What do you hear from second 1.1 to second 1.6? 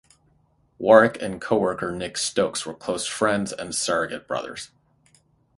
and